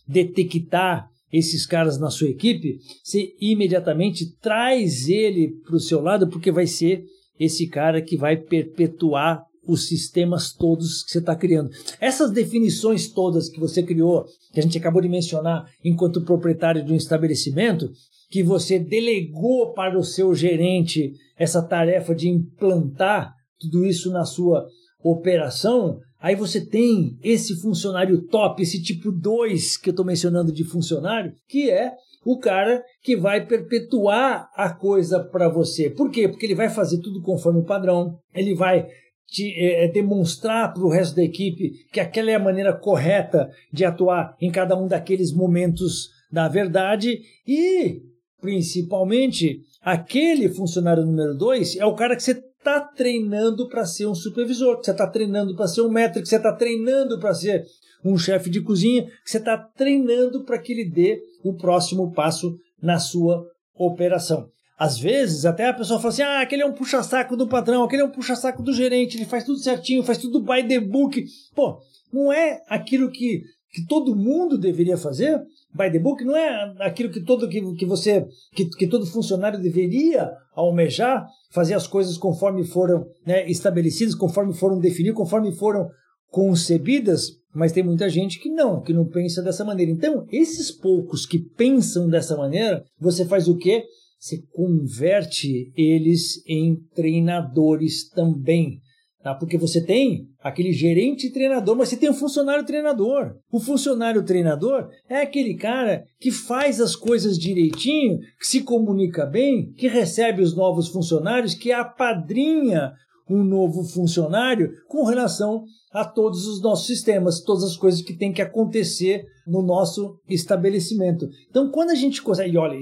detectar 0.07 1.09
esses 1.31 1.65
caras 1.65 1.99
na 1.99 2.09
sua 2.09 2.29
equipe, 2.29 2.77
você 3.03 3.33
imediatamente 3.41 4.37
traz 4.39 5.09
ele 5.09 5.55
para 5.65 5.75
o 5.75 5.79
seu 5.79 6.01
lado, 6.01 6.29
porque 6.29 6.51
vai 6.51 6.67
ser 6.67 7.03
esse 7.39 7.67
cara 7.67 8.01
que 8.01 8.15
vai 8.15 8.37
perpetuar 8.37 9.43
os 9.67 9.87
sistemas 9.87 10.53
todos 10.53 11.03
que 11.03 11.11
você 11.11 11.19
está 11.19 11.35
criando. 11.35 11.69
Essas 11.99 12.31
definições 12.31 13.09
todas 13.09 13.49
que 13.49 13.59
você 13.59 13.83
criou, 13.83 14.25
que 14.53 14.59
a 14.61 14.63
gente 14.63 14.77
acabou 14.77 15.01
de 15.01 15.09
mencionar, 15.09 15.69
enquanto 15.83 16.21
proprietário 16.21 16.83
de 16.83 16.93
um 16.93 16.95
estabelecimento, 16.95 17.91
que 18.29 18.43
você 18.43 18.77
delegou 18.79 19.73
para 19.73 19.97
o 19.97 20.03
seu 20.03 20.33
gerente 20.35 21.13
essa 21.37 21.61
tarefa 21.61 22.13
de 22.13 22.29
implantar 22.29 23.33
tudo 23.59 23.85
isso 23.85 24.11
na 24.11 24.25
sua 24.25 24.67
operação, 25.03 25.99
aí 26.19 26.35
você 26.35 26.63
tem 26.63 27.17
esse 27.23 27.59
funcionário 27.61 28.21
top, 28.27 28.61
esse 28.61 28.81
tipo 28.81 29.11
2 29.11 29.77
que 29.77 29.89
eu 29.89 29.91
estou 29.91 30.05
mencionando 30.05 30.51
de 30.51 30.63
funcionário, 30.63 31.33
que 31.47 31.69
é 31.69 31.93
o 32.25 32.37
cara 32.37 32.83
que 33.01 33.15
vai 33.15 33.45
perpetuar 33.45 34.49
a 34.53 34.69
coisa 34.69 35.23
para 35.23 35.47
você. 35.47 35.89
Por 35.89 36.11
quê? 36.11 36.27
Porque 36.27 36.45
ele 36.45 36.55
vai 36.55 36.69
fazer 36.69 36.99
tudo 36.99 37.21
conforme 37.21 37.59
o 37.59 37.65
padrão, 37.65 38.19
ele 38.33 38.53
vai 38.53 38.85
te, 39.27 39.53
é, 39.57 39.87
demonstrar 39.87 40.73
para 40.73 40.83
o 40.83 40.89
resto 40.89 41.15
da 41.15 41.23
equipe 41.23 41.71
que 41.91 41.99
aquela 41.99 42.31
é 42.31 42.35
a 42.35 42.39
maneira 42.39 42.73
correta 42.73 43.49
de 43.71 43.85
atuar 43.85 44.35
em 44.41 44.51
cada 44.51 44.75
um 44.75 44.87
daqueles 44.87 45.31
momentos 45.31 46.09
da 46.31 46.47
verdade 46.47 47.19
e, 47.47 48.01
principalmente, 48.41 49.61
aquele 49.81 50.49
funcionário 50.49 51.05
número 51.05 51.35
dois 51.35 51.75
é 51.75 51.85
o 51.85 51.95
cara 51.95 52.15
que 52.15 52.23
você 52.23 52.31
está 52.31 52.81
treinando 52.81 53.67
para 53.69 53.85
ser 53.85 54.07
um 54.07 54.15
supervisor, 54.15 54.79
que 54.79 54.85
você 54.85 54.91
está 54.91 55.07
treinando 55.07 55.55
para 55.55 55.67
ser 55.67 55.81
um 55.81 55.89
métrico, 55.89 56.23
que 56.23 56.29
você 56.29 56.37
está 56.37 56.53
treinando 56.53 57.19
para 57.19 57.33
ser 57.33 57.65
um 58.03 58.17
chefe 58.17 58.49
de 58.49 58.61
cozinha, 58.61 59.05
que 59.23 59.31
você 59.31 59.37
está 59.37 59.57
treinando 59.57 60.43
para 60.43 60.59
que 60.59 60.73
ele 60.73 60.89
dê 60.89 61.21
o 61.43 61.55
próximo 61.55 62.11
passo 62.11 62.55
na 62.81 62.99
sua 62.99 63.45
operação. 63.75 64.49
Às 64.77 64.99
vezes, 64.99 65.45
até 65.45 65.67
a 65.67 65.73
pessoa 65.73 65.99
fala 65.99 66.13
assim: 66.13 66.21
ah, 66.21 66.41
aquele 66.41 66.61
é 66.61 66.65
um 66.65 66.73
puxa-saco 66.73 67.35
do 67.35 67.47
patrão, 67.47 67.83
aquele 67.83 68.03
é 68.03 68.05
um 68.05 68.11
puxa-saco 68.11 68.61
do 68.61 68.73
gerente, 68.73 69.17
ele 69.17 69.25
faz 69.25 69.43
tudo 69.43 69.57
certinho, 69.57 70.03
faz 70.03 70.19
tudo 70.19 70.39
by 70.41 70.67
the 70.67 70.79
book. 70.79 71.23
Pô, 71.55 71.79
não 72.13 72.31
é 72.31 72.61
aquilo 72.69 73.09
que, 73.09 73.41
que 73.71 73.85
todo 73.87 74.15
mundo 74.15 74.57
deveria 74.57 74.97
fazer? 74.97 75.41
By 75.73 75.91
the 75.91 75.99
book 75.99 76.23
não 76.23 76.35
é 76.35 76.73
aquilo 76.79 77.11
que 77.11 77.21
todo 77.21 77.47
que, 77.47 77.61
que 77.75 77.85
você 77.85 78.25
que, 78.53 78.65
que 78.69 78.87
todo 78.87 79.05
funcionário 79.05 79.61
deveria 79.61 80.31
almejar, 80.55 81.27
fazer 81.51 81.73
as 81.73 81.85
coisas 81.85 82.17
conforme 82.17 82.65
foram 82.65 83.05
né, 83.25 83.49
estabelecidas, 83.49 84.15
conforme 84.15 84.53
foram 84.53 84.79
definidas, 84.79 85.17
conforme 85.17 85.51
foram 85.51 85.87
concebidas, 86.29 87.31
mas 87.53 87.71
tem 87.71 87.83
muita 87.83 88.09
gente 88.09 88.39
que 88.39 88.49
não, 88.49 88.81
que 88.81 88.93
não 88.93 89.05
pensa 89.05 89.41
dessa 89.41 89.63
maneira. 89.63 89.91
Então, 89.91 90.25
esses 90.31 90.71
poucos 90.71 91.25
que 91.25 91.39
pensam 91.39 92.09
dessa 92.09 92.35
maneira, 92.35 92.83
você 92.99 93.25
faz 93.25 93.47
o 93.47 93.57
quê? 93.57 93.83
você 94.19 94.41
converte 94.51 95.71
eles 95.75 96.43
em 96.47 96.75
treinadores 96.95 98.09
também. 98.09 98.81
Tá? 99.27 99.35
Porque 99.35 99.57
você 99.57 99.81
tem 99.81 100.29
aquele 100.41 100.71
gerente 100.71 101.29
treinador, 101.29 101.75
mas 101.75 101.89
você 101.89 101.97
tem 101.97 102.09
um 102.09 102.13
funcionário 102.13 102.65
treinador. 102.65 103.35
O 103.51 103.59
funcionário 103.59 104.23
treinador 104.23 104.87
é 105.09 105.17
aquele 105.17 105.55
cara 105.55 106.05
que 106.17 106.31
faz 106.31 106.79
as 106.79 106.95
coisas 106.95 107.37
direitinho, 107.37 108.19
que 108.39 108.47
se 108.47 108.61
comunica 108.61 109.25
bem, 109.25 109.73
que 109.73 109.89
recebe 109.89 110.41
os 110.41 110.55
novos 110.55 110.87
funcionários, 110.87 111.53
que 111.53 111.73
apadrinha 111.73 112.93
um 113.29 113.43
novo 113.43 113.83
funcionário 113.83 114.71
com 114.87 115.03
relação 115.03 115.63
a 115.91 116.05
todos 116.05 116.45
os 116.45 116.61
nossos 116.61 116.85
sistemas, 116.85 117.41
todas 117.41 117.63
as 117.63 117.75
coisas 117.75 118.01
que 118.01 118.13
tem 118.13 118.31
que 118.31 118.41
acontecer 118.41 119.25
no 119.47 119.61
nosso 119.61 120.19
estabelecimento. 120.29 121.29
Então, 121.49 121.71
quando 121.71 121.91
a 121.91 121.95
gente 121.95 122.21
consegue, 122.21 122.53
e 122.53 122.57
olha, 122.57 122.77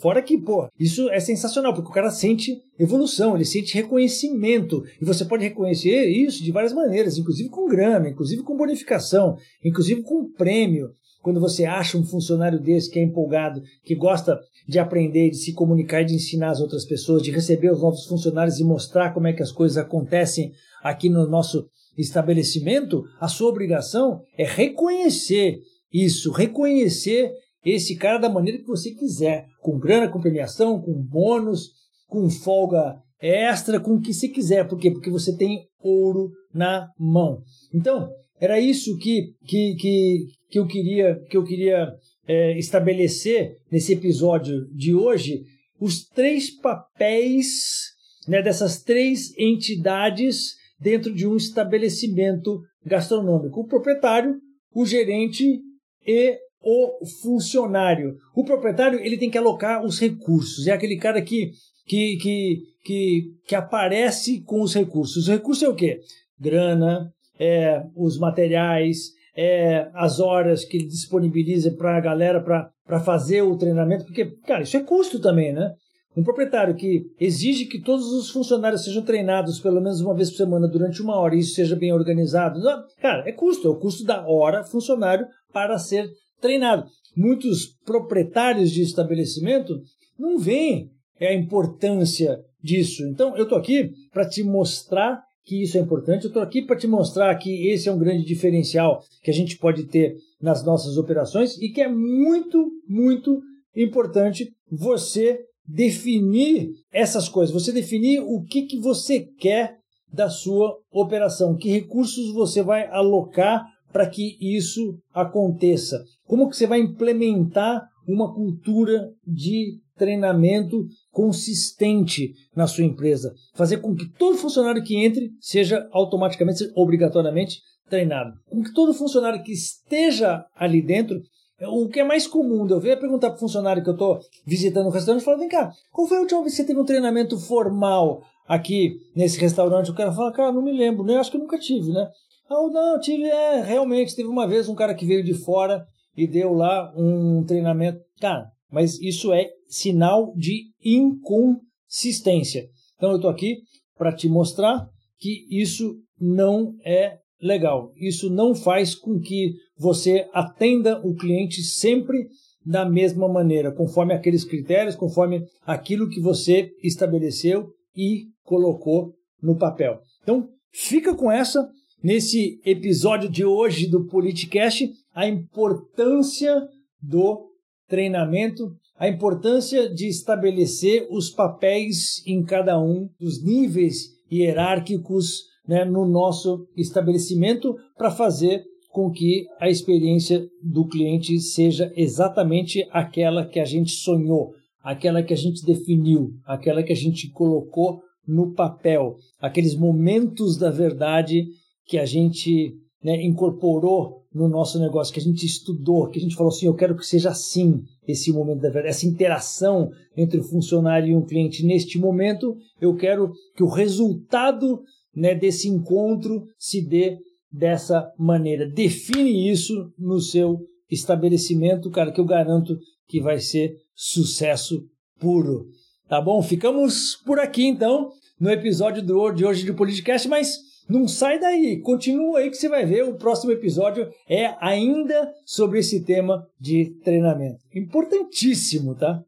fora 0.00 0.22
que, 0.22 0.38
pô, 0.38 0.68
isso 0.78 1.10
é 1.10 1.18
sensacional, 1.18 1.74
porque 1.74 1.90
o 1.90 1.94
cara 1.94 2.10
sente 2.10 2.56
evolução, 2.78 3.34
ele 3.34 3.44
sente 3.44 3.74
reconhecimento, 3.74 4.82
e 5.00 5.04
você 5.04 5.24
pode 5.24 5.44
reconhecer 5.44 6.06
isso 6.06 6.42
de 6.42 6.52
várias 6.52 6.72
maneiras, 6.72 7.18
inclusive 7.18 7.48
com 7.48 7.66
grama, 7.66 8.08
inclusive 8.08 8.42
com 8.42 8.56
bonificação, 8.56 9.36
inclusive 9.64 10.02
com 10.02 10.30
prêmio. 10.32 10.90
Quando 11.24 11.40
você 11.40 11.64
acha 11.64 11.96
um 11.96 12.04
funcionário 12.04 12.60
desse 12.60 12.90
que 12.90 12.98
é 12.98 13.02
empolgado, 13.02 13.62
que 13.82 13.94
gosta 13.94 14.38
de 14.68 14.78
aprender, 14.78 15.30
de 15.30 15.38
se 15.38 15.54
comunicar 15.54 16.04
de 16.04 16.14
ensinar 16.14 16.50
as 16.50 16.60
outras 16.60 16.84
pessoas, 16.84 17.22
de 17.22 17.30
receber 17.30 17.72
os 17.72 17.80
novos 17.80 18.04
funcionários 18.04 18.60
e 18.60 18.64
mostrar 18.64 19.14
como 19.14 19.26
é 19.26 19.32
que 19.32 19.42
as 19.42 19.50
coisas 19.50 19.78
acontecem 19.78 20.52
aqui 20.82 21.08
no 21.08 21.26
nosso 21.26 21.66
estabelecimento, 21.96 23.04
a 23.18 23.26
sua 23.26 23.48
obrigação 23.48 24.20
é 24.36 24.44
reconhecer 24.44 25.60
isso, 25.90 26.30
reconhecer 26.30 27.32
esse 27.64 27.96
cara 27.96 28.18
da 28.18 28.28
maneira 28.28 28.58
que 28.58 28.66
você 28.66 28.90
quiser, 28.90 29.46
com 29.62 29.78
grana, 29.78 30.10
com 30.10 30.20
premiação, 30.20 30.78
com 30.78 30.92
bônus, 30.92 31.70
com 32.06 32.28
folga 32.28 32.98
extra, 33.18 33.80
com 33.80 33.94
o 33.94 34.00
que 34.00 34.12
você 34.12 34.28
quiser. 34.28 34.68
Por 34.68 34.78
quê? 34.78 34.90
Porque 34.90 35.08
você 35.08 35.34
tem 35.34 35.66
ouro 35.80 36.30
na 36.52 36.90
mão. 36.98 37.42
Então, 37.72 38.10
era 38.44 38.60
isso 38.60 38.96
que, 38.98 39.34
que, 39.46 39.74
que, 39.76 40.26
que 40.50 40.58
eu 40.58 40.66
queria, 40.66 41.18
que 41.28 41.36
eu 41.36 41.44
queria 41.44 41.92
é, 42.26 42.58
estabelecer 42.58 43.56
nesse 43.70 43.92
episódio 43.92 44.66
de 44.72 44.94
hoje. 44.94 45.42
Os 45.80 46.04
três 46.04 46.50
papéis 46.50 47.94
né, 48.28 48.42
dessas 48.42 48.82
três 48.82 49.36
entidades 49.38 50.54
dentro 50.80 51.14
de 51.14 51.26
um 51.26 51.36
estabelecimento 51.36 52.60
gastronômico: 52.84 53.60
o 53.60 53.66
proprietário, 53.66 54.36
o 54.74 54.84
gerente 54.84 55.60
e 56.06 56.38
o 56.60 57.06
funcionário. 57.22 58.16
O 58.34 58.44
proprietário 58.44 58.98
ele 59.00 59.18
tem 59.18 59.30
que 59.30 59.38
alocar 59.38 59.84
os 59.84 59.98
recursos, 59.98 60.66
é 60.66 60.72
aquele 60.72 60.96
cara 60.96 61.20
que, 61.20 61.50
que, 61.86 62.16
que, 62.16 62.62
que, 62.84 63.22
que 63.46 63.54
aparece 63.54 64.40
com 64.42 64.62
os 64.62 64.74
recursos. 64.74 65.24
Os 65.24 65.28
recursos 65.28 65.62
é 65.62 65.68
o 65.68 65.74
quê? 65.74 66.00
Grana, 66.40 67.12
é, 67.38 67.82
os 67.96 68.18
materiais, 68.18 69.12
é, 69.36 69.88
as 69.94 70.20
horas 70.20 70.64
que 70.64 70.76
ele 70.76 70.86
disponibiliza 70.86 71.72
para 71.72 71.96
a 71.96 72.00
galera 72.00 72.40
para 72.40 73.00
fazer 73.00 73.42
o 73.42 73.56
treinamento, 73.56 74.04
porque, 74.04 74.26
cara, 74.46 74.62
isso 74.62 74.76
é 74.76 74.82
custo 74.82 75.20
também, 75.20 75.52
né? 75.52 75.72
Um 76.16 76.22
proprietário 76.22 76.76
que 76.76 77.06
exige 77.18 77.64
que 77.64 77.80
todos 77.80 78.06
os 78.12 78.30
funcionários 78.30 78.84
sejam 78.84 79.02
treinados 79.02 79.58
pelo 79.58 79.80
menos 79.80 80.00
uma 80.00 80.14
vez 80.14 80.30
por 80.30 80.36
semana 80.36 80.68
durante 80.68 81.02
uma 81.02 81.16
hora 81.16 81.34
e 81.34 81.40
isso 81.40 81.54
seja 81.54 81.74
bem 81.74 81.92
organizado, 81.92 82.60
não, 82.60 82.84
cara, 83.00 83.28
é 83.28 83.32
custo, 83.32 83.66
é 83.66 83.70
o 83.70 83.80
custo 83.80 84.04
da 84.04 84.24
hora 84.24 84.62
funcionário 84.62 85.26
para 85.52 85.76
ser 85.76 86.08
treinado. 86.40 86.86
Muitos 87.16 87.66
proprietários 87.84 88.70
de 88.70 88.82
estabelecimento 88.82 89.80
não 90.16 90.38
veem 90.38 90.90
a 91.20 91.32
importância 91.32 92.38
disso. 92.62 93.04
Então, 93.06 93.36
eu 93.36 93.44
estou 93.44 93.58
aqui 93.58 93.90
para 94.12 94.28
te 94.28 94.42
mostrar 94.44 95.23
que 95.44 95.62
isso 95.62 95.76
é 95.76 95.80
importante, 95.80 96.24
eu 96.24 96.28
estou 96.28 96.42
aqui 96.42 96.62
para 96.62 96.76
te 96.76 96.86
mostrar 96.86 97.34
que 97.36 97.68
esse 97.68 97.88
é 97.88 97.92
um 97.92 97.98
grande 97.98 98.24
diferencial 98.24 99.02
que 99.22 99.30
a 99.30 99.34
gente 99.34 99.58
pode 99.58 99.84
ter 99.84 100.16
nas 100.40 100.64
nossas 100.64 100.96
operações 100.96 101.58
e 101.58 101.68
que 101.68 101.82
é 101.82 101.88
muito, 101.88 102.70
muito 102.88 103.40
importante 103.76 104.50
você 104.70 105.38
definir 105.66 106.70
essas 106.92 107.28
coisas, 107.28 107.54
você 107.54 107.72
definir 107.72 108.20
o 108.20 108.42
que, 108.42 108.62
que 108.62 108.78
você 108.78 109.26
quer 109.38 109.76
da 110.12 110.30
sua 110.30 110.78
operação, 110.92 111.56
que 111.56 111.70
recursos 111.70 112.32
você 112.32 112.62
vai 112.62 112.86
alocar 112.86 113.66
para 113.92 114.08
que 114.08 114.36
isso 114.40 114.98
aconteça. 115.12 116.02
Como 116.26 116.48
que 116.48 116.56
você 116.56 116.66
vai 116.66 116.80
implementar 116.80 117.82
uma 118.06 118.32
cultura 118.34 119.10
de 119.26 119.78
treinamento 119.96 120.86
consistente 121.10 122.32
na 122.54 122.66
sua 122.66 122.84
empresa, 122.84 123.34
fazer 123.54 123.78
com 123.78 123.94
que 123.94 124.08
todo 124.18 124.38
funcionário 124.38 124.82
que 124.82 124.96
entre 124.96 125.30
seja 125.40 125.88
automaticamente, 125.92 126.58
seja 126.58 126.72
obrigatoriamente 126.74 127.60
treinado, 127.88 128.32
com 128.48 128.62
que 128.62 128.72
todo 128.72 128.94
funcionário 128.94 129.42
que 129.42 129.52
esteja 129.52 130.44
ali 130.56 130.82
dentro 130.82 131.20
o 131.62 131.88
que 131.88 132.00
é 132.00 132.04
mais 132.04 132.26
comum 132.26 132.66
eu 132.68 132.80
ver 132.80 132.90
é 132.90 132.96
perguntar 132.96 133.30
para 133.30 133.36
o 133.36 133.40
funcionário 133.40 133.82
que 133.82 133.88
eu 133.88 133.94
estou 133.94 134.18
visitando 134.46 134.86
o 134.86 134.90
restaurante 134.90 135.22
e 135.22 135.24
falar: 135.24 135.38
vem 135.38 135.48
cá, 135.48 135.70
qual 135.92 136.06
foi 136.06 136.18
a 136.18 136.20
última 136.20 136.40
vez 136.40 136.52
que 136.52 136.56
você 136.56 136.66
teve 136.66 136.80
um 136.80 136.84
treinamento 136.84 137.38
formal 137.38 138.22
aqui 138.46 138.98
nesse 139.14 139.38
restaurante? 139.38 139.90
O 139.90 139.94
cara 139.94 140.12
fala: 140.12 140.32
cara, 140.32 140.52
não 140.52 140.62
me 140.62 140.72
lembro, 140.72 141.04
né? 141.04 141.16
Acho 141.16 141.30
que 141.30 141.38
nunca 141.38 141.58
tive, 141.58 141.92
né? 141.92 142.08
Ah, 142.50 142.68
não, 142.70 143.00
tive, 143.00 143.24
é, 143.24 143.62
realmente, 143.62 144.14
teve 144.14 144.28
uma 144.28 144.46
vez 144.46 144.68
um 144.68 144.74
cara 144.74 144.94
que 144.94 145.06
veio 145.06 145.24
de 145.24 145.32
fora 145.32 145.86
e 146.16 146.26
deu 146.26 146.52
lá 146.52 146.92
um 146.96 147.44
treinamento. 147.44 148.00
Cara, 148.20 148.50
mas 148.70 149.00
isso 149.00 149.32
é 149.32 149.48
sinal 149.74 150.32
de 150.36 150.70
inconsistência. 150.82 152.68
Então 152.96 153.10
eu 153.10 153.16
estou 153.16 153.30
aqui 153.30 153.58
para 153.96 154.14
te 154.14 154.28
mostrar 154.28 154.86
que 155.18 155.46
isso 155.50 155.96
não 156.20 156.74
é 156.84 157.18
legal. 157.40 157.92
Isso 157.96 158.30
não 158.30 158.54
faz 158.54 158.94
com 158.94 159.18
que 159.18 159.54
você 159.76 160.28
atenda 160.32 161.00
o 161.04 161.14
cliente 161.14 161.62
sempre 161.62 162.28
da 162.64 162.88
mesma 162.88 163.28
maneira, 163.28 163.74
conforme 163.74 164.14
aqueles 164.14 164.44
critérios, 164.44 164.94
conforme 164.94 165.44
aquilo 165.66 166.08
que 166.08 166.20
você 166.20 166.70
estabeleceu 166.82 167.68
e 167.96 168.26
colocou 168.42 169.12
no 169.42 169.58
papel. 169.58 170.00
Então, 170.22 170.48
fica 170.72 171.14
com 171.14 171.30
essa 171.30 171.68
nesse 172.02 172.60
episódio 172.64 173.28
de 173.28 173.44
hoje 173.44 173.86
do 173.86 174.06
Politicast, 174.06 174.90
a 175.14 175.26
importância 175.26 176.66
do 177.02 177.50
treinamento, 177.88 178.74
a 178.96 179.08
importância 179.08 179.92
de 179.92 180.06
estabelecer 180.06 181.06
os 181.10 181.30
papéis 181.30 182.22
em 182.26 182.42
cada 182.42 182.80
um 182.80 183.08
dos 183.18 183.42
níveis 183.42 184.10
hierárquicos 184.30 185.44
né, 185.66 185.84
no 185.84 186.06
nosso 186.06 186.66
estabelecimento 186.76 187.76
para 187.96 188.10
fazer 188.10 188.64
com 188.90 189.10
que 189.10 189.46
a 189.58 189.68
experiência 189.68 190.46
do 190.62 190.86
cliente 190.86 191.40
seja 191.40 191.92
exatamente 191.96 192.86
aquela 192.92 193.44
que 193.44 193.58
a 193.58 193.64
gente 193.64 193.90
sonhou, 193.90 194.54
aquela 194.82 195.22
que 195.22 195.34
a 195.34 195.36
gente 195.36 195.64
definiu, 195.64 196.30
aquela 196.46 196.82
que 196.82 196.92
a 196.92 196.96
gente 196.96 197.28
colocou 197.30 198.02
no 198.26 198.52
papel, 198.52 199.16
aqueles 199.40 199.74
momentos 199.74 200.56
da 200.56 200.70
verdade 200.70 201.44
que 201.86 201.98
a 201.98 202.06
gente 202.06 202.74
né, 203.02 203.22
incorporou 203.22 204.23
no 204.34 204.48
nosso 204.48 204.80
negócio, 204.80 205.14
que 205.14 205.20
a 205.20 205.22
gente 205.22 205.46
estudou, 205.46 206.08
que 206.08 206.18
a 206.18 206.22
gente 206.22 206.34
falou 206.34 206.52
assim: 206.52 206.66
eu 206.66 206.74
quero 206.74 206.96
que 206.96 207.06
seja 207.06 207.30
assim 207.30 207.84
esse 208.06 208.32
momento 208.32 208.60
da 208.60 208.68
verdade, 208.68 208.88
essa 208.88 209.06
interação 209.06 209.90
entre 210.16 210.40
o 210.40 210.44
funcionário 210.44 211.08
e 211.08 211.16
um 211.16 211.24
cliente. 211.24 211.64
Neste 211.64 211.98
momento, 211.98 212.56
eu 212.80 212.96
quero 212.96 213.32
que 213.56 213.62
o 213.62 213.68
resultado 213.68 214.82
né, 215.14 215.34
desse 215.34 215.68
encontro 215.68 216.48
se 216.58 216.82
dê 216.82 217.18
dessa 217.50 218.10
maneira. 218.18 218.68
Define 218.68 219.48
isso 219.48 219.92
no 219.96 220.20
seu 220.20 220.58
estabelecimento, 220.90 221.90
cara, 221.90 222.10
que 222.10 222.20
eu 222.20 222.24
garanto 222.24 222.76
que 223.06 223.20
vai 223.20 223.38
ser 223.38 223.76
sucesso 223.94 224.84
puro. 225.20 225.68
Tá 226.08 226.20
bom? 226.20 226.42
Ficamos 226.42 227.14
por 227.24 227.38
aqui 227.38 227.64
então 227.64 228.10
no 228.38 228.50
episódio 228.50 229.02
de 229.02 229.44
hoje 229.44 229.64
do 229.64 229.74
Politicast, 229.74 230.28
mas 230.28 230.58
não 230.88 231.08
sai 231.08 231.38
daí, 231.38 231.78
continua 231.80 232.40
aí 232.40 232.50
que 232.50 232.56
você 232.56 232.68
vai 232.68 232.84
ver. 232.84 233.04
O 233.04 233.14
próximo 233.14 233.52
episódio 233.52 234.08
é 234.28 234.54
ainda 234.60 235.32
sobre 235.44 235.78
esse 235.78 236.04
tema 236.04 236.46
de 236.60 236.94
treinamento. 237.02 237.60
Importantíssimo, 237.74 238.94
tá? 238.94 239.22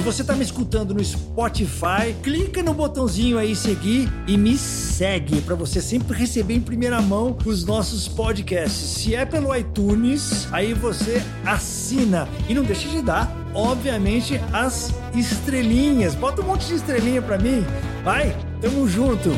Se 0.00 0.04
você 0.04 0.22
está 0.22 0.34
me 0.34 0.42
escutando 0.42 0.94
no 0.94 1.04
Spotify, 1.04 2.16
clica 2.22 2.62
no 2.62 2.72
botãozinho 2.72 3.36
aí 3.36 3.54
seguir 3.54 4.10
e 4.26 4.34
me 4.38 4.56
segue 4.56 5.42
para 5.42 5.54
você 5.54 5.82
sempre 5.82 6.16
receber 6.16 6.54
em 6.54 6.60
primeira 6.62 7.02
mão 7.02 7.36
os 7.44 7.66
nossos 7.66 8.08
podcasts. 8.08 8.78
Se 8.78 9.14
é 9.14 9.26
pelo 9.26 9.54
iTunes, 9.54 10.48
aí 10.52 10.72
você 10.72 11.22
assina 11.44 12.26
e 12.48 12.54
não 12.54 12.62
deixa 12.62 12.88
de 12.88 13.02
dar, 13.02 13.30
obviamente, 13.52 14.40
as 14.54 14.90
estrelinhas. 15.14 16.14
Bota 16.14 16.40
um 16.40 16.46
monte 16.46 16.66
de 16.66 16.76
estrelinha 16.76 17.20
para 17.20 17.36
mim. 17.36 17.62
Vai, 18.02 18.34
tamo 18.62 18.88
junto. 18.88 19.28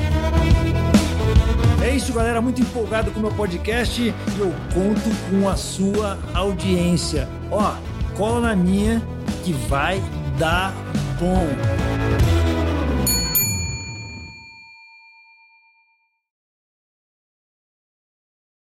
É 1.83 1.91
isso, 1.91 2.13
galera. 2.13 2.41
Muito 2.41 2.61
empolgado 2.61 3.11
com 3.11 3.19
o 3.19 3.23
meu 3.23 3.33
podcast 3.33 4.01
e 4.01 4.15
eu 4.39 4.55
conto 4.73 5.11
com 5.29 5.49
a 5.49 5.57
sua 5.57 6.17
audiência. 6.33 7.29
Ó, 7.51 7.75
cola 8.17 8.41
na 8.41 8.55
minha 8.55 9.03
que 9.43 9.53
vai 9.53 10.01
dar 10.39 10.73
bom. 11.19 11.92